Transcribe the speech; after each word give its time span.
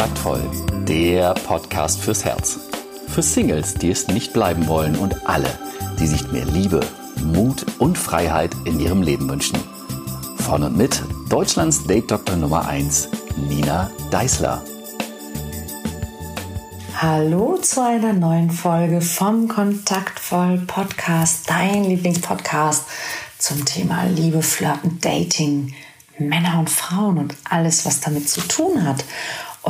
Kontaktvoll, 0.00 0.50
der 0.88 1.34
Podcast 1.34 2.00
fürs 2.00 2.24
Herz. 2.24 2.58
Für 3.08 3.20
Singles, 3.20 3.74
die 3.74 3.90
es 3.90 4.08
nicht 4.08 4.32
bleiben 4.32 4.66
wollen 4.66 4.96
und 4.96 5.28
alle, 5.28 5.50
die 5.98 6.06
sich 6.06 6.32
mehr 6.32 6.46
Liebe, 6.46 6.80
Mut 7.22 7.66
und 7.78 7.98
Freiheit 7.98 8.56
in 8.64 8.80
ihrem 8.80 9.02
Leben 9.02 9.28
wünschen. 9.28 9.58
Von 10.38 10.62
und 10.62 10.74
mit 10.74 11.02
Deutschlands 11.28 11.84
Date-Doktor 11.84 12.36
Nummer 12.36 12.66
1, 12.66 13.10
Nina 13.46 13.90
Deißler. 14.10 14.62
Hallo 16.96 17.58
zu 17.60 17.84
einer 17.84 18.14
neuen 18.14 18.50
Folge 18.50 19.02
vom 19.02 19.48
Kontaktvoll 19.48 20.62
Podcast, 20.66 21.50
dein 21.50 21.84
Lieblingspodcast 21.84 22.86
zum 23.36 23.66
Thema 23.66 24.04
Liebe, 24.04 24.40
Flirten, 24.40 24.98
Dating, 25.02 25.74
Männer 26.16 26.58
und 26.58 26.70
Frauen 26.70 27.18
und 27.18 27.34
alles, 27.48 27.84
was 27.84 28.00
damit 28.00 28.30
zu 28.30 28.40
tun 28.40 28.82
hat. 28.86 29.04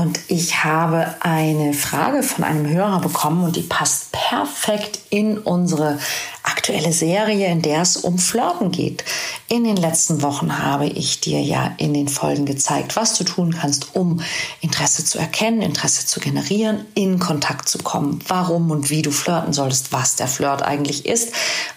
Und 0.01 0.19
ich 0.29 0.65
habe 0.65 1.15
eine 1.21 1.75
Frage 1.75 2.23
von 2.23 2.43
einem 2.43 2.67
Hörer 2.67 3.03
bekommen 3.03 3.45
und 3.45 3.57
die 3.57 3.61
passt 3.61 4.13
perfekt 4.13 5.01
in 5.11 5.37
unsere 5.37 5.99
aktuelle 6.43 6.93
Serie, 6.93 7.49
in 7.49 7.63
der 7.63 7.83
es 7.83 7.97
um 7.97 8.19
Flirten 8.19 8.71
geht. 8.71 9.05
In 9.49 9.65
den 9.65 9.77
letzten 9.77 10.23
Wochen 10.23 10.59
habe 10.59 10.87
ich 10.87 11.21
dir 11.21 11.41
ja 11.41 11.73
in 11.79 11.95
den 11.95 12.09
Folgen 12.09 12.47
gezeigt, 12.47 12.97
was 12.97 13.19
du 13.19 13.25
tun 13.25 13.57
kannst, 13.59 13.95
um 13.95 14.21
Interesse 14.61 15.05
zu 15.05 15.19
erkennen, 15.19 15.63
Interesse 15.63 16.07
zu 16.07 16.21
generieren, 16.21 16.85
in 16.95 17.19
Kontakt 17.19 17.69
zu 17.69 17.79
kommen, 17.79 18.21
warum 18.29 18.71
und 18.71 18.91
wie 18.91 19.03
du 19.03 19.11
flirten 19.11 19.53
solltest, 19.53 19.93
was 19.93 20.17
der 20.17 20.29
Flirt 20.29 20.63
eigentlich 20.63 21.07
ist, 21.07 21.33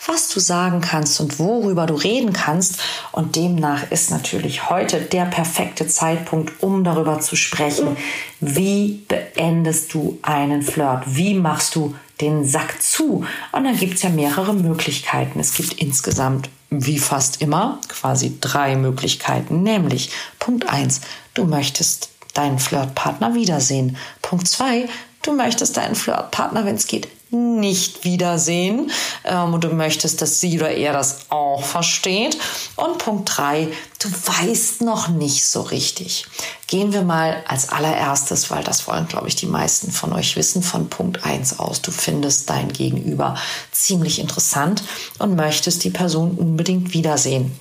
was 0.05 0.29
du 0.29 0.39
sagen 0.39 0.81
kannst 0.81 1.19
und 1.19 1.39
worüber 1.39 1.85
du 1.85 1.95
reden 1.95 2.33
kannst. 2.33 2.79
Und 3.11 3.35
demnach 3.35 3.89
ist 3.91 4.11
natürlich 4.11 4.69
heute 4.69 5.01
der 5.01 5.25
perfekte 5.25 5.87
Zeitpunkt, 5.87 6.61
um 6.61 6.83
darüber 6.83 7.19
zu 7.19 7.35
sprechen, 7.35 7.97
wie 8.39 9.03
beendest 9.07 9.93
du 9.93 10.19
einen 10.21 10.61
Flirt? 10.61 11.03
Wie 11.05 11.33
machst 11.33 11.75
du 11.75 11.95
den 12.21 12.45
Sack 12.45 12.81
zu. 12.81 13.25
Und 13.51 13.63
dann 13.63 13.77
gibt 13.77 13.95
es 13.95 14.03
ja 14.03 14.09
mehrere 14.09 14.53
Möglichkeiten. 14.53 15.39
Es 15.39 15.55
gibt 15.55 15.73
insgesamt, 15.73 16.49
wie 16.69 16.99
fast 16.99 17.41
immer, 17.41 17.79
quasi 17.87 18.37
drei 18.39 18.75
Möglichkeiten. 18.75 19.63
Nämlich 19.63 20.11
Punkt 20.39 20.69
1, 20.69 21.01
du 21.33 21.45
möchtest 21.45 22.09
deinen 22.33 22.59
Flirtpartner 22.59 23.35
wiedersehen. 23.35 23.97
Punkt 24.21 24.47
2, 24.47 24.87
du 25.21 25.33
möchtest 25.33 25.77
deinen 25.77 25.95
Flirtpartner, 25.95 26.65
wenn 26.65 26.75
es 26.75 26.87
geht, 26.87 27.07
nicht 27.33 28.03
wiedersehen 28.03 28.91
ähm, 29.23 29.53
und 29.53 29.63
du 29.63 29.69
möchtest, 29.69 30.21
dass 30.21 30.39
sie 30.39 30.59
oder 30.59 30.71
er 30.71 30.93
das 30.93 31.29
auch 31.29 31.63
versteht. 31.63 32.37
Und 32.75 32.99
Punkt 32.99 33.29
3, 33.35 33.67
du 33.99 34.09
weißt 34.09 34.81
noch 34.81 35.07
nicht 35.07 35.45
so 35.45 35.61
richtig. 35.61 36.25
Gehen 36.67 36.93
wir 36.93 37.01
mal 37.01 37.43
als 37.47 37.69
allererstes, 37.69 38.49
weil 38.49 38.63
das 38.63 38.87
wollen, 38.87 39.07
glaube 39.07 39.27
ich, 39.27 39.35
die 39.35 39.45
meisten 39.45 39.91
von 39.91 40.13
euch 40.13 40.35
wissen, 40.35 40.63
von 40.63 40.89
Punkt 40.89 41.25
1 41.25 41.59
aus. 41.59 41.81
Du 41.81 41.91
findest 41.91 42.49
dein 42.49 42.71
Gegenüber 42.71 43.35
ziemlich 43.71 44.19
interessant 44.19 44.83
und 45.19 45.35
möchtest 45.35 45.83
die 45.83 45.89
Person 45.89 46.31
unbedingt 46.31 46.93
wiedersehen. 46.93 47.57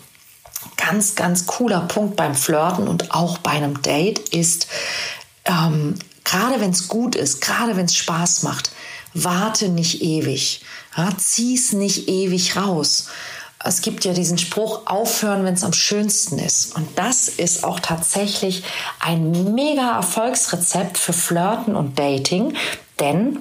Ganz, 0.77 1.15
ganz 1.15 1.47
cooler 1.47 1.81
Punkt 1.81 2.17
beim 2.17 2.35
Flirten 2.35 2.89
und 2.89 3.15
auch 3.15 3.39
bei 3.39 3.51
einem 3.51 3.83
Date 3.83 4.21
ist, 4.31 4.69
ähm, 5.45 5.99
gerade 6.25 6.61
wenn 6.61 6.71
es 6.71 6.89
gut 6.89 7.15
ist, 7.15 7.41
gerade 7.41 7.77
wenn 7.77 7.87
es 7.87 7.97
Spaß 7.97 8.43
macht, 8.43 8.71
warte 9.15 9.69
nicht 9.69 10.03
ewig. 10.03 10.63
Ja, 10.97 11.11
zieh's 11.17 11.73
nicht 11.73 12.09
ewig 12.09 12.57
raus. 12.57 13.09
Es 13.65 13.81
gibt 13.81 14.05
ja 14.05 14.13
diesen 14.13 14.39
Spruch, 14.39 14.83
aufhören, 14.87 15.45
wenn 15.45 15.55
es 15.55 15.65
am 15.65 15.73
schönsten 15.73 16.39
ist. 16.39 16.75
Und 16.75 16.99
das 16.99 17.29
ist 17.29 17.65
auch 17.65 17.79
tatsächlich 17.79 18.65
ein 18.99 19.55
mega 19.55 19.97
Erfolgsrezept 19.97 20.99
für 20.99 21.13
Flirten 21.13 21.77
und 21.77 21.99
Dating. 21.99 22.57
Denn 22.99 23.39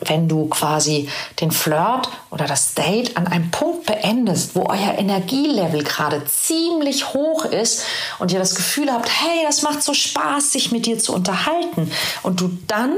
wenn 0.00 0.28
du 0.28 0.46
quasi 0.46 1.08
den 1.40 1.50
Flirt 1.50 2.08
oder 2.30 2.46
das 2.46 2.74
Date 2.74 3.16
an 3.16 3.26
einem 3.26 3.50
Punkt 3.50 3.86
beendest, 3.86 4.54
wo 4.54 4.66
euer 4.66 4.98
Energielevel 4.98 5.82
gerade 5.82 6.24
ziemlich 6.26 7.14
hoch 7.14 7.44
ist 7.44 7.84
und 8.18 8.32
ihr 8.32 8.38
das 8.38 8.54
Gefühl 8.54 8.92
habt, 8.92 9.08
hey, 9.08 9.44
das 9.44 9.62
macht 9.62 9.82
so 9.82 9.94
Spaß, 9.94 10.52
sich 10.52 10.72
mit 10.72 10.86
dir 10.86 10.98
zu 10.98 11.14
unterhalten 11.14 11.90
und 12.22 12.40
du 12.40 12.50
dann 12.66 12.96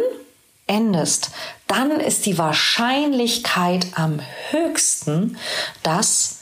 endest, 0.66 1.30
dann 1.66 1.90
ist 1.92 2.26
die 2.26 2.38
Wahrscheinlichkeit 2.38 3.86
am 3.94 4.20
höchsten, 4.50 5.36
dass 5.82 6.36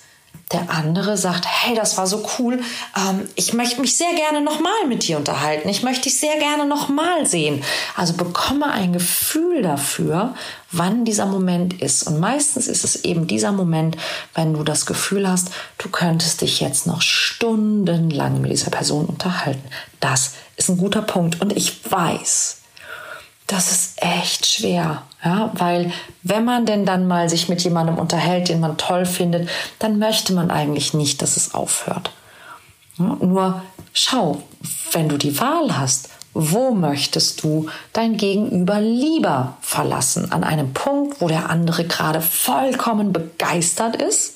der 0.53 0.71
andere 0.71 1.17
sagt, 1.17 1.47
hey, 1.49 1.75
das 1.75 1.97
war 1.97 2.07
so 2.07 2.25
cool, 2.39 2.63
ähm, 2.97 3.29
ich 3.35 3.55
möchte 3.55 3.81
mich 3.81 3.97
sehr 3.97 4.15
gerne 4.15 4.41
nochmal 4.41 4.87
mit 4.87 5.07
dir 5.07 5.17
unterhalten, 5.17 5.69
ich 5.69 5.83
möchte 5.83 6.03
dich 6.03 6.21
sehr 6.21 6.39
gerne 6.39 6.67
nochmal 6.67 7.27
sehen. 7.27 7.63
Also 7.97 8.13
bekomme 8.13 8.71
ein 8.71 8.93
Gefühl 8.93 9.63
dafür, 9.63 10.35
wann 10.71 11.05
dieser 11.05 11.27
Moment 11.27 11.81
ist. 11.81 12.05
Und 12.05 12.21
meistens 12.21 12.69
ist 12.69 12.85
es 12.85 13.05
eben 13.05 13.27
dieser 13.27 13.53
Moment, 13.53 13.97
wenn 14.35 14.53
du 14.53 14.63
das 14.63 14.87
Gefühl 14.87 15.29
hast, 15.29 15.49
du 15.79 15.89
könntest 15.89 16.43
dich 16.43 16.61
jetzt 16.61 16.87
noch 16.87 17.01
stundenlang 17.01 18.41
mit 18.41 18.53
dieser 18.53 18.71
Person 18.71 19.07
unterhalten. 19.07 19.65
Das 20.01 20.35
ist 20.57 20.69
ein 20.69 20.79
guter 20.79 21.03
Punkt. 21.03 21.41
Und 21.41 21.57
ich 21.57 21.91
weiß, 21.91 22.59
das 23.47 23.71
ist 23.71 24.03
echt 24.03 24.47
schwer, 24.47 25.03
ja, 25.23 25.51
weil 25.55 25.93
wenn 26.23 26.45
man 26.45 26.65
denn 26.65 26.87
dann 26.87 27.07
mal 27.07 27.29
sich 27.29 27.49
mit 27.49 27.63
jemandem 27.63 27.99
unterhält, 27.99 28.49
den 28.49 28.61
man 28.61 28.79
toll 28.79 29.05
findet, 29.05 29.49
dann 29.79 29.99
möchte 29.99 30.33
man 30.33 30.51
eigentlich 30.51 30.95
nicht, 30.95 31.21
dass 31.21 31.37
es 31.37 31.55
aufhört. 31.55 32.11
Ja, 32.99 33.17
nur 33.21 33.63
schau, 33.93 34.43
wenn 34.93 35.09
du 35.09 35.19
die 35.19 35.39
Wahl 35.39 35.77
hast, 35.77 36.09
wo 36.33 36.73
möchtest 36.73 37.45
du 37.45 37.69
dein 37.93 38.17
Gegenüber 38.17 38.81
lieber 38.81 39.57
verlassen? 39.61 40.33
An 40.33 40.43
einem 40.43 40.73
Punkt, 40.73 41.21
wo 41.21 41.29
der 41.29 41.49
andere 41.51 41.85
gerade 41.85 42.21
vollkommen 42.21 43.13
begeistert 43.13 43.97
ist 43.97 44.35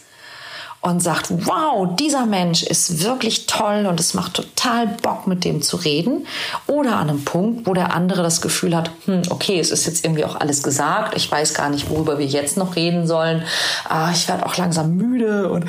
und 0.80 1.00
sagt, 1.00 1.26
wow, 1.30 1.88
dieser 1.96 2.24
Mensch 2.24 2.62
ist 2.62 3.02
wirklich 3.02 3.46
toll 3.46 3.86
und 3.86 3.98
es 3.98 4.14
macht 4.14 4.34
total 4.34 4.86
Bock, 4.86 5.26
mit 5.26 5.44
dem 5.44 5.60
zu 5.60 5.76
reden. 5.76 6.26
Oder 6.66 6.96
an 6.96 7.10
einem 7.10 7.24
Punkt, 7.24 7.66
wo 7.66 7.74
der 7.74 7.92
andere 7.92 8.22
das 8.22 8.40
Gefühl 8.40 8.76
hat, 8.76 8.90
hm, 9.06 9.22
okay, 9.30 9.58
es 9.58 9.70
ist 9.70 9.86
jetzt 9.86 10.04
irgendwie 10.04 10.24
auch 10.24 10.36
alles 10.36 10.62
gesagt, 10.62 11.16
ich 11.16 11.30
weiß 11.30 11.54
gar 11.54 11.68
nicht, 11.68 11.90
worüber 11.90 12.18
wir 12.18 12.26
jetzt 12.26 12.56
noch 12.56 12.76
reden 12.76 13.06
sollen. 13.06 13.42
Ah, 13.88 14.10
ich 14.12 14.28
werde 14.28 14.46
auch 14.46 14.56
langsam 14.56 14.96
müde 14.96 15.50
und 15.50 15.64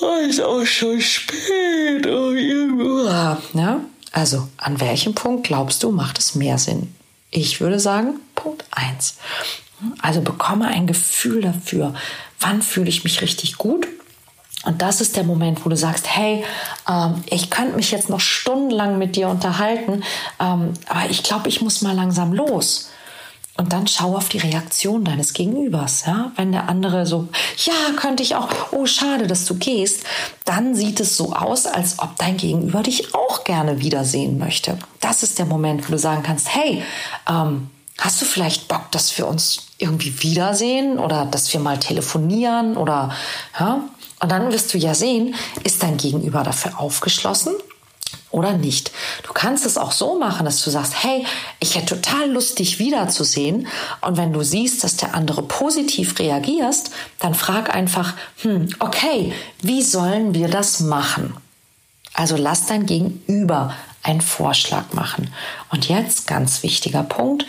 oh, 0.00 0.28
ist 0.28 0.42
auch 0.42 0.64
schon 0.64 1.00
spät. 1.00 2.06
Oh, 2.06 2.32
ja? 3.54 3.80
Also, 4.12 4.48
an 4.56 4.80
welchem 4.80 5.14
Punkt 5.14 5.46
glaubst 5.46 5.82
du, 5.82 5.92
macht 5.92 6.18
es 6.18 6.34
mehr 6.34 6.58
Sinn? 6.58 6.94
Ich 7.30 7.60
würde 7.60 7.78
sagen, 7.78 8.14
Punkt 8.34 8.64
1. 8.70 9.16
Also 10.00 10.22
bekomme 10.22 10.68
ein 10.68 10.86
Gefühl 10.86 11.42
dafür, 11.42 11.94
wann 12.40 12.62
fühle 12.62 12.88
ich 12.88 13.04
mich 13.04 13.20
richtig 13.20 13.58
gut 13.58 13.86
und 14.66 14.82
das 14.82 15.00
ist 15.00 15.16
der 15.16 15.24
Moment, 15.24 15.64
wo 15.64 15.68
du 15.68 15.76
sagst, 15.76 16.06
hey, 16.08 16.44
ähm, 16.88 17.22
ich 17.26 17.50
könnte 17.50 17.76
mich 17.76 17.92
jetzt 17.92 18.10
noch 18.10 18.20
stundenlang 18.20 18.98
mit 18.98 19.14
dir 19.14 19.28
unterhalten, 19.28 20.02
ähm, 20.40 20.74
aber 20.88 21.08
ich 21.08 21.22
glaube, 21.22 21.48
ich 21.48 21.62
muss 21.62 21.82
mal 21.82 21.94
langsam 21.94 22.32
los. 22.32 22.90
Und 23.56 23.72
dann 23.72 23.86
schau 23.86 24.16
auf 24.16 24.28
die 24.28 24.38
Reaktion 24.38 25.04
deines 25.04 25.32
Gegenübers. 25.32 26.04
Ja? 26.06 26.32
Wenn 26.36 26.52
der 26.52 26.68
andere 26.68 27.06
so, 27.06 27.28
ja, 27.64 27.72
könnte 27.96 28.22
ich 28.22 28.34
auch, 28.34 28.48
oh, 28.72 28.84
schade, 28.84 29.26
dass 29.26 29.46
du 29.46 29.54
gehst, 29.54 30.04
dann 30.44 30.74
sieht 30.74 31.00
es 31.00 31.16
so 31.16 31.32
aus, 31.32 31.66
als 31.66 31.98
ob 32.00 32.16
dein 32.18 32.36
Gegenüber 32.36 32.82
dich 32.82 33.14
auch 33.14 33.44
gerne 33.44 33.80
wiedersehen 33.80 34.36
möchte. 34.36 34.76
Das 35.00 35.22
ist 35.22 35.38
der 35.38 35.46
Moment, 35.46 35.88
wo 35.88 35.92
du 35.92 35.98
sagen 35.98 36.22
kannst, 36.22 36.54
hey, 36.54 36.82
ähm, 37.28 37.70
hast 37.98 38.20
du 38.20 38.26
vielleicht 38.26 38.68
Bock, 38.68 38.90
dass 38.90 39.16
wir 39.16 39.26
uns 39.26 39.68
irgendwie 39.78 40.22
wiedersehen 40.22 40.98
oder 40.98 41.24
dass 41.24 41.50
wir 41.52 41.60
mal 41.60 41.78
telefonieren 41.78 42.76
oder 42.76 43.12
ja? 43.58 43.80
Und 44.20 44.30
dann 44.30 44.52
wirst 44.52 44.72
du 44.72 44.78
ja 44.78 44.94
sehen, 44.94 45.34
ist 45.64 45.82
dein 45.82 45.96
Gegenüber 45.96 46.42
dafür 46.42 46.80
aufgeschlossen 46.80 47.54
oder 48.30 48.52
nicht. 48.52 48.92
Du 49.22 49.32
kannst 49.32 49.66
es 49.66 49.78
auch 49.78 49.92
so 49.92 50.18
machen, 50.18 50.44
dass 50.44 50.62
du 50.62 50.70
sagst, 50.70 51.02
hey, 51.02 51.24
ich 51.60 51.74
hätte 51.74 52.00
total 52.00 52.30
Lust, 52.30 52.58
dich 52.58 52.78
wiederzusehen. 52.78 53.66
Und 54.00 54.16
wenn 54.16 54.32
du 54.32 54.42
siehst, 54.42 54.84
dass 54.84 54.96
der 54.96 55.14
andere 55.14 55.42
positiv 55.42 56.18
reagierst, 56.18 56.90
dann 57.18 57.34
frag 57.34 57.74
einfach, 57.74 58.14
hm, 58.42 58.68
okay, 58.78 59.32
wie 59.62 59.82
sollen 59.82 60.34
wir 60.34 60.48
das 60.48 60.80
machen? 60.80 61.36
Also 62.14 62.36
lass 62.36 62.66
dein 62.66 62.86
Gegenüber 62.86 63.74
einen 64.02 64.20
Vorschlag 64.20 64.92
machen. 64.92 65.32
Und 65.70 65.88
jetzt 65.88 66.26
ganz 66.26 66.62
wichtiger 66.62 67.02
Punkt. 67.02 67.44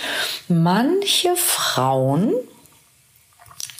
Manche 0.48 1.36
Frauen 1.36 2.34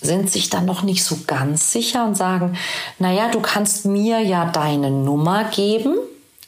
sind 0.02 0.32
sich 0.32 0.50
dann 0.50 0.66
noch 0.66 0.84
nicht 0.84 1.04
so 1.04 1.18
ganz 1.26 1.72
sicher 1.72 2.06
und 2.06 2.16
sagen, 2.16 2.58
naja, 3.00 3.30
du 3.30 3.40
kannst 3.40 3.86
mir 3.86 4.22
ja 4.22 4.46
deine 4.46 4.92
Nummer 4.92 5.46
geben 5.46 5.96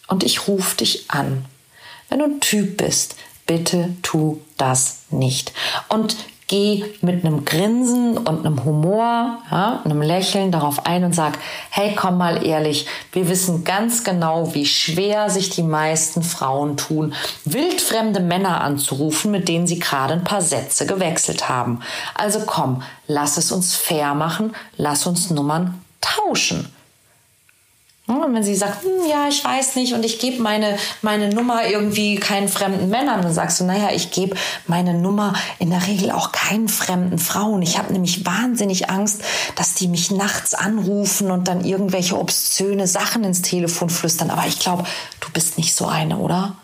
und 0.07 0.23
ich 0.23 0.47
rufe 0.47 0.77
dich 0.77 1.09
an. 1.09 1.45
Wenn 2.09 2.19
du 2.19 2.25
ein 2.25 2.39
Typ 2.41 2.77
bist, 2.77 3.15
bitte 3.45 3.95
tu 4.03 4.39
das 4.57 5.03
nicht. 5.09 5.53
Und 5.87 6.15
Geh 6.49 6.83
mit 7.01 7.23
einem 7.23 7.45
Grinsen 7.45 8.17
und 8.17 8.43
einem 8.43 8.65
Humor, 8.65 9.37
ja, 9.51 9.81
einem 9.85 10.01
Lächeln 10.01 10.51
darauf 10.51 10.87
ein 10.87 11.03
und 11.03 11.13
sag, 11.13 11.37
hey, 11.69 11.93
komm 11.95 12.17
mal 12.17 12.43
ehrlich, 12.43 12.87
wir 13.11 13.29
wissen 13.29 13.63
ganz 13.63 14.03
genau, 14.03 14.55
wie 14.55 14.65
schwer 14.65 15.29
sich 15.29 15.51
die 15.51 15.61
meisten 15.61 16.23
Frauen 16.23 16.75
tun, 16.75 17.13
wildfremde 17.45 18.19
Männer 18.19 18.61
anzurufen, 18.61 19.29
mit 19.29 19.47
denen 19.47 19.67
sie 19.67 19.77
gerade 19.77 20.15
ein 20.15 20.23
paar 20.23 20.41
Sätze 20.41 20.87
gewechselt 20.87 21.49
haben. 21.49 21.81
Also 22.15 22.39
komm, 22.47 22.81
lass 23.05 23.37
es 23.37 23.51
uns 23.51 23.75
fair 23.75 24.15
machen, 24.15 24.55
lass 24.75 25.05
uns 25.05 25.29
Nummern 25.29 25.79
tauschen. 26.01 26.73
Und 28.09 28.33
wenn 28.33 28.43
sie 28.43 28.55
sagt, 28.55 28.83
hm, 28.83 29.07
ja, 29.07 29.27
ich 29.27 29.45
weiß 29.45 29.75
nicht 29.75 29.93
und 29.93 30.03
ich 30.03 30.17
gebe 30.17 30.41
meine, 30.41 30.77
meine 31.03 31.29
Nummer 31.29 31.67
irgendwie 31.67 32.15
keinen 32.15 32.49
fremden 32.49 32.89
Männern, 32.89 33.21
dann 33.21 33.33
sagst 33.33 33.59
du, 33.59 33.65
naja, 33.65 33.89
ich 33.93 34.09
gebe 34.09 34.35
meine 34.65 34.95
Nummer 34.95 35.33
in 35.59 35.69
der 35.69 35.85
Regel 35.85 36.09
auch 36.09 36.31
keinen 36.31 36.69
fremden 36.69 37.19
Frauen. 37.19 37.61
Ich 37.61 37.77
habe 37.77 37.93
nämlich 37.93 38.25
wahnsinnig 38.25 38.89
Angst, 38.89 39.21
dass 39.55 39.75
die 39.75 39.87
mich 39.87 40.09
nachts 40.09 40.55
anrufen 40.55 41.29
und 41.29 41.47
dann 41.47 41.63
irgendwelche 41.63 42.17
obszöne 42.17 42.87
Sachen 42.87 43.23
ins 43.23 43.43
Telefon 43.43 43.91
flüstern. 43.91 44.31
Aber 44.31 44.47
ich 44.47 44.57
glaube, 44.57 44.85
du 45.19 45.29
bist 45.31 45.59
nicht 45.59 45.75
so 45.75 45.85
eine, 45.85 46.17
oder? 46.17 46.55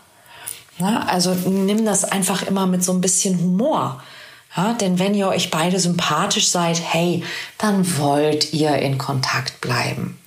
Na, 0.78 1.06
also 1.06 1.32
nimm 1.32 1.84
das 1.84 2.04
einfach 2.04 2.42
immer 2.42 2.66
mit 2.66 2.82
so 2.82 2.92
ein 2.92 3.00
bisschen 3.00 3.38
Humor. 3.38 4.02
Ja, 4.56 4.72
denn 4.72 4.98
wenn 4.98 5.14
ihr 5.14 5.28
euch 5.28 5.52
beide 5.52 5.78
sympathisch 5.78 6.48
seid, 6.48 6.80
hey, 6.82 7.22
dann 7.56 7.98
wollt 7.98 8.52
ihr 8.52 8.76
in 8.78 8.98
Kontakt 8.98 9.60
bleiben 9.60 10.18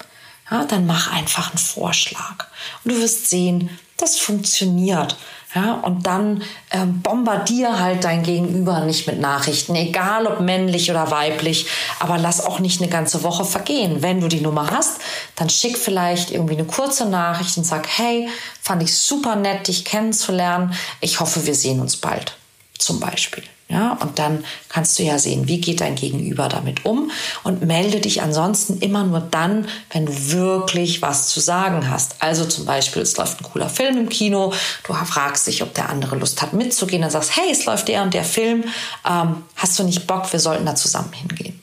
ja, 0.52 0.66
dann 0.66 0.86
mach 0.86 1.12
einfach 1.12 1.50
einen 1.50 1.58
Vorschlag. 1.58 2.48
Und 2.84 2.94
du 2.94 3.00
wirst 3.00 3.30
sehen, 3.30 3.70
das 3.98 4.18
funktioniert. 4.18 5.18
Ja, 5.56 5.74
und 5.74 6.06
dann 6.06 6.44
ähm, 6.70 7.02
bombardier 7.02 7.80
halt 7.80 8.04
dein 8.04 8.22
Gegenüber 8.22 8.82
nicht 8.82 9.08
mit 9.08 9.20
Nachrichten, 9.20 9.74
egal 9.74 10.28
ob 10.28 10.42
männlich 10.42 10.92
oder 10.92 11.10
weiblich, 11.10 11.66
aber 12.00 12.20
lass 12.20 12.46
auch 12.46 12.60
nicht 12.60 12.80
eine 12.80 12.90
ganze 12.90 13.24
Woche 13.24 13.46
vergehen. 13.46 14.04
Wenn 14.04 14.22
du 14.22 14.28
die 14.28 14.42
Nummer 14.42 14.70
hast, 14.70 15.00
dann 15.36 15.50
schick 15.50 15.80
vielleicht 15.80 16.30
irgendwie 16.30 16.54
eine 16.54 16.66
kurze 16.66 17.10
Nachricht 17.10 17.58
und 17.58 17.64
sag, 17.64 17.88
hey, 17.98 18.30
fand 18.62 18.84
ich 18.84 18.96
super 18.96 19.36
nett, 19.36 19.68
dich 19.68 19.86
kennenzulernen. 19.86 20.74
Ich 21.02 21.20
hoffe, 21.20 21.48
wir 21.48 21.56
sehen 21.56 21.80
uns 21.80 21.98
bald. 21.98 22.39
Zum 22.80 23.00
Beispiel. 23.00 23.44
Ja, 23.72 23.94
und 24.02 24.18
dann 24.18 24.44
kannst 24.68 24.98
du 24.98 25.04
ja 25.04 25.20
sehen, 25.20 25.48
wie 25.48 25.62
geht 25.62 25.82
dein 25.82 25.94
Gegenüber 25.94 26.50
damit 26.50 26.86
um 26.86 27.12
und 27.44 27.62
melde 27.62 28.00
dich 28.00 28.24
ansonsten 28.24 28.80
immer 28.80 29.04
nur 29.04 29.20
dann, 29.20 29.68
wenn 29.92 30.08
du 30.08 30.32
wirklich 30.32 31.04
was 31.04 31.28
zu 31.28 31.40
sagen 31.40 31.88
hast. 31.88 32.16
Also 32.18 32.46
zum 32.46 32.66
Beispiel, 32.66 33.04
es 33.04 33.16
läuft 33.16 33.40
ein 33.40 33.44
cooler 33.44 33.70
Film 33.70 33.96
im 33.98 34.10
Kino, 34.10 34.54
du 34.86 34.94
fragst 34.94 35.46
dich, 35.46 35.62
ob 35.62 35.76
der 35.76 35.90
andere 35.90 36.16
Lust 36.16 36.42
hat 36.42 36.54
mitzugehen, 36.54 37.04
dann 37.04 37.12
sagst, 37.12 37.36
hey, 37.36 37.52
es 37.52 37.66
läuft 37.66 37.90
der 37.90 38.02
und 38.02 38.16
der 38.16 38.24
Film, 38.24 38.64
ähm, 39.08 39.44
hast 39.56 39.78
du 39.78 39.84
nicht 39.84 40.08
Bock, 40.08 40.34
wir 40.34 40.40
sollten 40.40 40.66
da 40.66 40.74
zusammen 40.74 41.14
hingehen. 41.14 41.62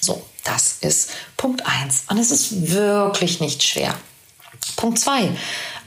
So, 0.00 0.24
das 0.44 0.78
ist 0.80 1.10
Punkt 1.36 1.66
eins 1.66 2.04
und 2.08 2.16
es 2.16 2.30
ist 2.30 2.72
wirklich 2.72 3.38
nicht 3.38 3.62
schwer. 3.62 3.94
Punkt 4.76 4.98
zwei, 4.98 5.28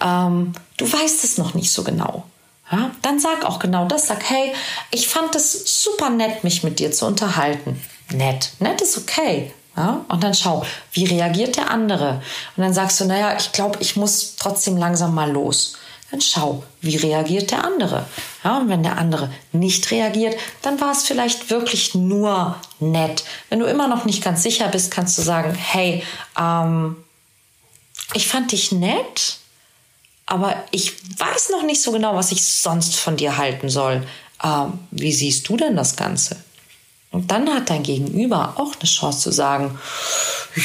ähm, 0.02 0.54
du 0.78 0.92
weißt 0.92 1.24
es 1.24 1.40
noch 1.40 1.56
nicht 1.56 1.72
so 1.72 1.84
genau. 1.84 2.26
Ja, 2.72 2.92
dann 3.02 3.20
sag 3.20 3.46
auch 3.46 3.60
genau 3.60 3.86
das. 3.86 4.08
Sag, 4.08 4.24
hey, 4.30 4.54
ich 4.92 5.08
fand 5.08 5.36
es 5.36 5.84
super 5.84 6.10
nett, 6.10 6.44
mich 6.44 6.64
mit 6.64 6.80
dir 6.80 6.92
zu 6.92 7.06
unterhalten. 7.06 7.82
Nett. 8.12 8.52
Nett 8.60 8.82
ist 8.82 8.98
okay. 8.98 9.52
Ja, 9.78 10.06
und 10.08 10.24
dann 10.24 10.34
schau, 10.34 10.66
wie 10.94 11.06
reagiert 11.06 11.58
der 11.58 11.70
andere? 11.70 12.22
Und 12.56 12.64
dann 12.64 12.74
sagst 12.74 13.00
du, 13.00 13.06
naja, 13.06 13.36
ich 13.38 13.52
glaube, 13.52 13.78
ich 13.82 13.98
muss 13.98 14.36
trotzdem 14.38 14.78
langsam 14.78 15.14
mal 15.14 15.30
los. 15.30 15.76
Dann 16.12 16.22
schau, 16.22 16.64
wie 16.82 16.96
reagiert 16.96 17.52
der 17.52 17.66
andere? 17.66 18.06
Ja, 18.44 18.58
und 18.58 18.70
wenn 18.70 18.84
der 18.84 18.98
andere 18.98 19.32
nicht 19.52 19.92
reagiert, 19.92 20.40
dann 20.62 20.80
war 20.80 20.92
es 20.92 21.04
vielleicht 21.04 21.50
wirklich 21.50 21.94
nur 21.94 22.56
nett. 22.80 23.26
Wenn 23.50 23.60
du 23.60 23.66
immer 23.66 23.88
noch 23.88 24.06
nicht 24.06 24.24
ganz 24.24 24.44
sicher 24.44 24.70
bist, 24.70 24.92
kannst 24.92 25.18
du 25.18 25.24
sagen, 25.24 25.54
hey, 25.54 26.04
ähm, 26.40 26.96
ich 28.14 28.28
fand 28.28 28.52
dich 28.52 28.72
nett, 28.72 29.40
aber 30.26 30.56
ich 30.72 30.94
weiß 31.20 31.50
noch 31.52 31.64
nicht 31.64 31.82
so 31.82 31.92
genau, 31.92 32.16
was 32.16 32.32
ich 32.32 32.46
sonst 32.46 32.96
von 32.96 33.18
dir 33.18 33.38
halten 33.38 33.70
soll. 33.70 34.06
Ähm, 34.44 34.80
wie 34.92 35.14
siehst 35.14 35.48
du 35.48 35.58
denn 35.58 35.76
das 35.76 35.96
Ganze? 35.96 36.38
Und 37.12 37.32
dann 37.32 37.50
hat 37.54 37.70
dein 37.70 37.84
Gegenüber 37.84 38.56
auch 38.58 38.74
eine 38.76 38.90
Chance 38.90 39.20
zu 39.20 39.32
sagen, 39.32 39.80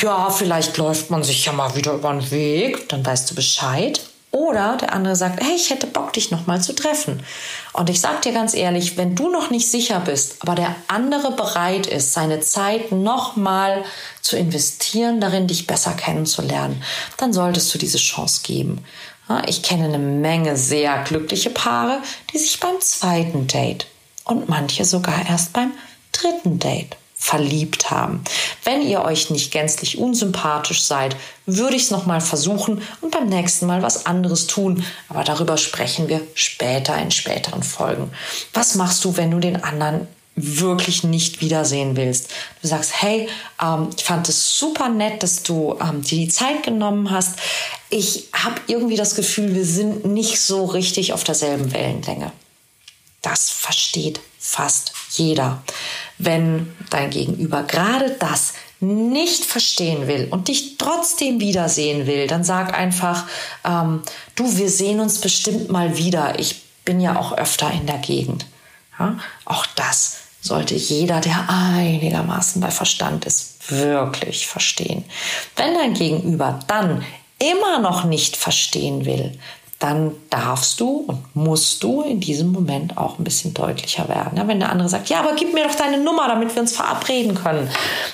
ja, 0.03 0.31
vielleicht 0.31 0.77
läuft 0.79 1.11
man 1.11 1.23
sich 1.23 1.45
ja 1.45 1.53
mal 1.53 1.77
wieder 1.77 1.93
über 1.93 2.13
den 2.13 2.31
Weg, 2.31 2.89
dann 2.89 3.05
weißt 3.05 3.31
du 3.31 3.35
Bescheid. 3.35 4.01
Oder 4.33 4.77
der 4.77 4.93
andere 4.93 5.17
sagt, 5.17 5.43
hey, 5.43 5.57
ich 5.57 5.71
hätte 5.71 5.89
Bock, 5.89 6.13
dich 6.13 6.31
nochmal 6.31 6.61
zu 6.61 6.73
treffen. 6.73 7.23
Und 7.73 7.91
ich 7.91 8.01
sag 8.01 8.23
dir 8.23 8.33
ganz 8.33 8.55
ehrlich, 8.55 8.97
wenn 8.97 9.17
du 9.17 9.29
noch 9.29 9.51
nicht 9.51 9.69
sicher 9.69 9.99
bist, 10.01 10.37
aber 10.41 10.55
der 10.55 10.75
andere 10.87 11.33
bereit 11.33 11.89
ist, 11.89 12.13
seine 12.13 12.41
Zeit 12.41 12.93
nochmal 12.93 13.85
zu 14.21 14.37
investieren, 14.37 15.21
darin 15.21 15.49
dich 15.49 15.67
besser 15.67 15.93
kennenzulernen, 15.93 16.83
dann 17.17 17.33
solltest 17.33 17.75
du 17.75 17.79
diese 17.79 17.99
Chance 17.99 18.43
geben. 18.45 18.85
Ich 19.47 19.63
kenne 19.63 19.85
eine 19.85 19.99
Menge 19.99 20.57
sehr 20.57 21.03
glückliche 21.05 21.51
Paare, 21.51 22.01
die 22.33 22.39
sich 22.39 22.59
beim 22.61 22.81
zweiten 22.81 23.47
Date 23.47 23.87
und 24.25 24.49
manche 24.49 24.85
sogar 24.85 25.29
erst 25.29 25.53
beim 25.53 25.73
dritten 26.13 26.59
Date 26.59 26.97
verliebt 27.15 27.91
haben. 27.91 28.25
Wenn 28.65 28.81
ihr 28.81 29.03
euch 29.03 29.29
nicht 29.29 29.53
gänzlich 29.53 29.99
unsympathisch 29.99 30.83
seid, 30.83 31.17
würde 31.45 31.77
ich 31.77 31.83
es 31.83 31.91
nochmal 31.91 32.23
versuchen 32.23 32.83
und 33.03 33.11
beim 33.11 33.29
nächsten 33.29 33.67
Mal 33.67 33.83
was 33.83 34.07
anderes 34.07 34.47
tun. 34.47 34.85
Aber 35.11 35.23
darüber 35.23 35.59
sprechen 35.59 36.09
wir 36.09 36.23
später 36.35 36.97
in 36.97 37.11
späteren 37.11 37.63
Folgen. 37.63 38.11
Was 38.55 38.75
machst 38.75 39.05
du, 39.05 39.19
wenn 39.19 39.31
du 39.31 39.39
den 39.39 39.63
anderen 39.63 40.09
wirklich 40.37 41.05
nicht 41.05 41.41
wiedersehen 41.41 41.97
willst. 41.97 42.31
Du 42.63 42.69
sagst, 42.69 43.03
hey, 43.03 43.29
ähm, 43.63 43.91
ich 43.97 44.05
fand 44.05 44.29
es 44.29 44.59
super 44.59 44.89
nett, 44.89 45.23
dass 45.23 45.43
du 45.43 45.77
ähm, 45.81 46.03
dir 46.03 46.19
die 46.19 46.29
Zeit 46.29 46.63
genommen 46.63 47.11
hast. 47.11 47.39
Ich 47.91 48.29
habe 48.33 48.61
irgendwie 48.67 48.97
das 48.97 49.15
Gefühl, 49.15 49.55
wir 49.55 49.65
sind 49.65 50.05
nicht 50.07 50.41
so 50.41 50.65
richtig 50.65 51.13
auf 51.13 51.25
derselben 51.25 51.73
Wellenlänge. 51.73 52.33
Das 53.23 53.51
versteht 53.51 54.21
fast 54.39 54.93
jeder. 55.11 55.63
Wenn 56.17 56.75
dein 56.89 57.11
Gegenüber 57.11 57.63
gerade 57.63 58.17
das 58.19 58.55
nicht 58.81 59.45
verstehen 59.45 60.07
will 60.07 60.29
und 60.31 60.49
dich 60.49 60.79
trotzdem 60.79 61.39
wiedersehen 61.39 62.07
will, 62.07 62.27
dann 62.27 62.45
sag 62.45 62.73
einfach, 62.73 63.27
ähm, 63.65 64.03
du, 64.37 64.57
wir 64.57 64.71
sehen 64.71 65.01
uns 65.01 65.21
bestimmt 65.21 65.71
mal 65.71 65.99
wieder. 65.99 66.39
Ich 66.39 66.63
bin 66.87 66.99
ja 67.01 67.19
auch 67.19 67.37
öfter 67.37 67.71
in 67.71 67.87
der 67.87 67.99
Gegend. 67.99 68.47
Ja, 68.99 69.19
auch 69.45 69.67
das 69.67 70.20
sollte 70.41 70.75
jeder, 70.75 71.21
der 71.21 71.49
einigermaßen 71.49 72.61
bei 72.61 72.71
Verstand 72.71 73.25
ist, 73.27 73.71
wirklich 73.71 74.47
verstehen. 74.47 75.05
Wenn 75.57 75.75
dein 75.75 75.95
Gegenüber 75.95 76.61
dann 76.67 77.05
immer 77.39 77.79
noch 77.79 78.05
nicht 78.05 78.37
verstehen 78.37 79.05
will, 79.05 79.39
dann 79.81 80.13
darfst 80.29 80.79
du 80.79 81.05
und 81.07 81.35
musst 81.35 81.83
du 81.83 82.03
in 82.03 82.21
diesem 82.21 82.53
Moment 82.53 82.99
auch 82.99 83.19
ein 83.19 83.25
bisschen 83.25 83.55
deutlicher 83.55 84.11
werden. 84.11 84.37
Ja, 84.37 84.47
wenn 84.47 84.61
der 84.61 84.71
andere 84.71 84.91
sagt, 84.91 85.09
ja, 85.09 85.21
aber 85.21 85.35
gib 85.35 85.55
mir 85.55 85.67
doch 85.67 85.75
deine 85.75 85.99
Nummer, 85.99 86.29
damit 86.29 86.55
wir 86.55 86.61
uns 86.61 86.77
verabreden 86.77 87.35
können, 87.35 87.69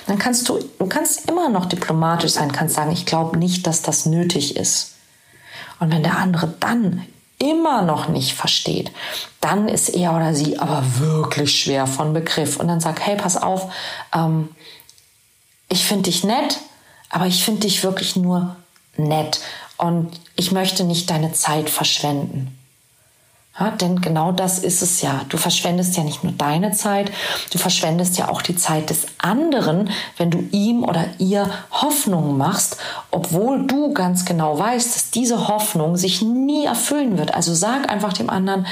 dann 0.07 0.17
kannst 0.17 0.47
du, 0.47 0.59
du 0.79 0.85
kannst 0.87 1.29
immer 1.29 1.49
noch 1.49 1.65
diplomatisch 1.65 2.31
sein, 2.31 2.53
kannst 2.53 2.75
sagen, 2.75 2.93
ich 2.93 3.05
glaube 3.05 3.37
nicht, 3.37 3.67
dass 3.67 3.81
das 3.81 4.05
nötig 4.05 4.55
ist. 4.55 4.95
Und 5.79 5.91
wenn 5.91 6.03
der 6.03 6.17
andere 6.17 6.53
dann 6.59 7.05
immer 7.39 7.81
noch 7.83 8.07
nicht 8.07 8.33
versteht, 8.33 8.91
dann 9.41 9.67
ist 9.67 9.89
er 9.89 10.15
oder 10.15 10.33
sie 10.33 10.57
aber 10.57 10.83
wirklich 10.97 11.59
schwer 11.59 11.85
von 11.85 12.13
Begriff. 12.13 12.57
Und 12.57 12.67
dann 12.67 12.79
sagt, 12.79 13.05
hey, 13.05 13.15
pass 13.15 13.41
auf, 13.41 13.71
ähm, 14.13 14.49
ich 15.69 15.85
finde 15.85 16.03
dich 16.03 16.23
nett, 16.23 16.59
aber 17.09 17.27
ich 17.27 17.43
finde 17.43 17.61
dich 17.61 17.83
wirklich 17.83 18.15
nur 18.15 18.55
nett. 18.95 19.39
Und 19.77 20.19
ich 20.35 20.51
möchte 20.51 20.83
nicht 20.83 21.09
deine 21.09 21.33
Zeit 21.33 21.69
verschwenden. 21.69 22.57
Ja, 23.59 23.71
denn 23.71 24.01
genau 24.01 24.31
das 24.31 24.59
ist 24.59 24.81
es 24.81 25.01
ja. 25.01 25.21
Du 25.29 25.37
verschwendest 25.37 25.97
ja 25.97 26.03
nicht 26.03 26.23
nur 26.23 26.33
deine 26.33 26.71
Zeit, 26.71 27.11
du 27.51 27.57
verschwendest 27.57 28.17
ja 28.17 28.29
auch 28.29 28.41
die 28.41 28.55
Zeit 28.55 28.89
des 28.89 29.07
anderen, 29.17 29.89
wenn 30.17 30.29
du 30.29 30.47
ihm 30.51 30.83
oder 30.83 31.05
ihr 31.17 31.49
Hoffnung 31.71 32.37
machst, 32.37 32.77
obwohl 33.09 33.65
du 33.65 33.93
ganz 33.93 34.25
genau 34.25 34.59
weißt, 34.59 34.95
dass 34.95 35.09
diese 35.09 35.47
Hoffnung 35.47 35.97
sich 35.97 36.21
nie 36.21 36.65
erfüllen 36.65 37.17
wird. 37.17 37.33
Also 37.33 37.53
sag 37.53 37.89
einfach 37.89 38.13
dem 38.13 38.29
anderen, 38.29 38.67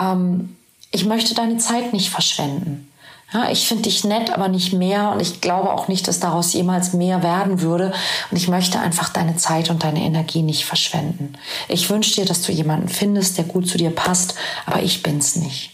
ähm, 0.00 0.56
ich 0.90 1.04
möchte 1.04 1.34
deine 1.34 1.58
Zeit 1.58 1.92
nicht 1.92 2.10
verschwenden. 2.10 2.89
Ja, 3.32 3.48
ich 3.48 3.68
finde 3.68 3.84
dich 3.84 4.02
nett, 4.02 4.30
aber 4.30 4.48
nicht 4.48 4.72
mehr 4.72 5.12
und 5.12 5.20
ich 5.20 5.40
glaube 5.40 5.72
auch 5.72 5.86
nicht, 5.86 6.08
dass 6.08 6.18
daraus 6.18 6.52
jemals 6.52 6.92
mehr 6.92 7.22
werden 7.22 7.60
würde 7.60 7.92
und 8.30 8.36
ich 8.36 8.48
möchte 8.48 8.80
einfach 8.80 9.08
deine 9.08 9.36
Zeit 9.36 9.70
und 9.70 9.84
deine 9.84 10.00
Energie 10.00 10.42
nicht 10.42 10.64
verschwenden. 10.64 11.34
Ich 11.68 11.88
wünsche 11.90 12.14
dir, 12.14 12.24
dass 12.24 12.42
du 12.42 12.50
jemanden 12.50 12.88
findest, 12.88 13.38
der 13.38 13.44
gut 13.44 13.68
zu 13.68 13.78
dir 13.78 13.90
passt, 13.90 14.34
aber 14.66 14.82
ich 14.82 15.04
bin's 15.04 15.36
nicht. 15.36 15.70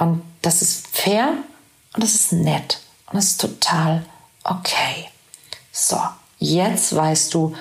Und 0.00 0.22
das 0.40 0.62
ist 0.62 0.86
fair 0.88 1.34
und 1.94 2.02
das 2.02 2.14
ist 2.14 2.32
nett 2.32 2.80
und 3.06 3.16
das 3.16 3.26
ist 3.26 3.40
total 3.40 4.04
okay. 4.44 5.08
So, 5.72 5.98
jetzt 6.38 6.94
weißt 6.96 7.34
du, 7.34 7.54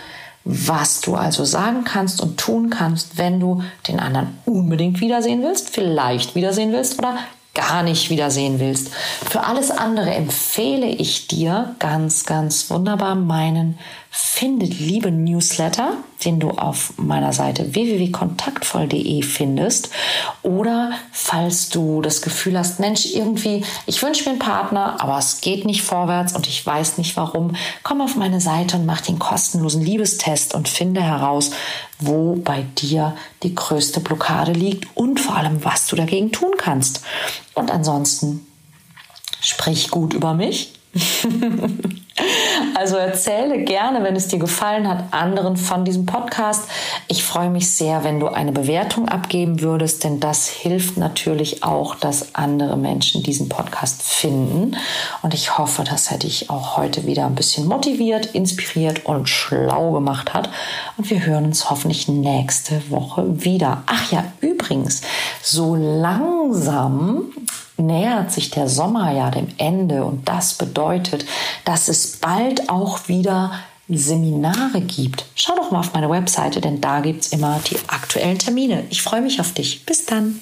was 0.46 1.01
du 1.01 1.15
also 1.15 1.43
sagen 1.43 1.84
kannst 1.84 2.22
und 2.22 2.39
tun 2.39 2.69
kannst, 2.69 3.17
wenn 3.17 3.41
du 3.41 3.62
den 3.89 4.00
anderen 4.00 4.38
unbedingt 4.46 5.01
wiedersehen 5.01 5.43
willst, 5.43 5.69
vielleicht 5.69 6.36
wiedersehen 6.36 6.72
willst 6.72 6.98
oder 6.98 7.17
gar 7.58 7.84
nicht 7.84 8.10
wiedersehen 8.10 8.60
willst. 8.60 8.92
Für 9.30 9.44
alles 9.44 9.72
andere 9.72 10.12
empfehle 10.12 10.88
ich 10.88 11.28
dir 11.28 11.76
ganz, 11.80 12.26
ganz 12.26 12.70
wunderbar 12.70 13.16
meinen 13.16 13.78
Findet 14.10 14.80
Liebe 14.80 15.12
Newsletter, 15.12 15.94
den 16.26 16.40
du 16.40 16.50
auf 16.50 16.94
meiner 16.98 17.34
Seite 17.34 17.76
www.kontaktvoll.de 17.76 19.22
findest. 19.22 19.90
Oder 20.42 20.92
falls 21.12 21.70
du 21.70 22.02
das 22.02 22.24
Gefühl 22.24 22.58
hast, 22.58 22.80
Mensch, 22.80 23.06
irgendwie, 23.06 23.64
ich 23.86 24.02
wünsche 24.02 24.24
mir 24.24 24.32
einen 24.32 24.40
Partner, 24.40 24.96
aber 25.00 25.20
es 25.20 25.42
geht 25.42 25.66
nicht 25.66 25.84
vorwärts 25.84 26.34
und 26.34 26.48
ich 26.48 26.66
weiß 26.66 26.98
nicht 26.98 27.16
warum, 27.16 27.56
komm 27.84 28.02
auf 28.02 28.16
meine 28.16 28.42
Seite 28.42 28.78
und 28.78 28.88
mach 28.88 29.02
den 29.02 29.20
kostenlosen 29.20 29.84
Liebestest 29.84 30.56
und 30.56 30.68
finde 30.68 31.04
heraus, 31.04 31.52
wo 32.00 32.36
bei 32.36 32.66
dir 32.78 33.16
die 33.44 33.54
größte 33.54 34.00
Blockade 34.00 34.52
liegt 34.52 34.88
und 34.96 35.20
vor 35.20 35.36
allem, 35.36 35.64
was 35.64 35.88
du 35.88 35.96
dagegen 35.96 36.32
tun 36.32 36.54
kannst. 36.58 37.02
Und 37.58 37.72
ansonsten 37.72 38.46
sprich 39.42 39.90
gut 39.90 40.14
über 40.14 40.36
mich. 40.36 40.74
Also 42.74 42.96
erzähle 42.96 43.64
gerne, 43.64 44.04
wenn 44.04 44.16
es 44.16 44.28
dir 44.28 44.40
gefallen 44.40 44.88
hat, 44.88 45.06
anderen 45.12 45.58
von 45.58 45.86
diesem 45.86 46.06
Podcast. 46.06 46.70
Ich 47.08 47.24
freue 47.24 47.50
mich 47.50 47.72
sehr, 47.72 48.04
wenn 48.04 48.20
du 48.20 48.28
eine 48.28 48.52
Bewertung 48.52 49.08
abgeben 49.08 49.62
würdest, 49.62 50.04
denn 50.04 50.20
das 50.20 50.48
hilft 50.48 50.98
natürlich 50.98 51.64
auch, 51.64 51.96
dass 51.96 52.36
andere 52.36 52.78
Menschen 52.78 53.24
diesen 53.24 53.50
Podcast 53.50 54.02
finden. 54.02 54.76
Und 55.22 55.34
ich 55.34 55.58
hoffe, 55.58 55.84
dass 55.84 56.12
er 56.12 56.18
dich 56.18 56.50
auch 56.50 56.78
heute 56.78 57.06
wieder 57.06 57.26
ein 57.26 57.36
bisschen 57.36 57.68
motiviert, 57.68 58.28
inspiriert 58.28 59.06
und 59.06 59.30
schlau 59.30 59.92
gemacht 59.92 60.34
hat. 60.34 60.50
Und 60.98 61.10
wir 61.10 61.26
hören 61.26 61.46
uns 61.46 61.70
hoffentlich 61.70 62.08
nächste 62.08 62.90
Woche 62.90 63.44
wieder. 63.44 63.84
Ach 63.86 64.12
ja, 64.12 64.24
übrigens, 64.42 65.02
so 65.42 65.76
langsam 65.76 67.32
nähert 67.77 68.31
sich 68.31 68.50
der 68.50 68.67
Sommer 68.67 69.12
ja 69.12 69.31
dem 69.31 69.48
Ende 69.57 70.03
und 70.03 70.27
das 70.27 70.55
bedeutet, 70.55 71.25
dass 71.65 71.88
es 71.88 72.17
bald 72.17 72.69
auch 72.69 73.07
wieder 73.07 73.51
Seminare 73.89 74.81
gibt. 74.81 75.25
Schau 75.36 75.55
doch 75.55 75.72
mal 75.72 75.79
auf 75.79 75.93
meine 75.93 76.10
Webseite, 76.10 76.60
denn 76.60 76.81
da 76.81 77.00
gibt 77.00 77.25
es 77.25 77.31
immer 77.31 77.60
die 77.69 77.77
aktuellen 77.88 78.38
Termine. 78.38 78.84
Ich 78.89 79.01
freue 79.01 79.22
mich 79.22 79.39
auf 79.39 79.53
dich. 79.53 79.86
Bis 79.86 80.05
dann. 80.05 80.41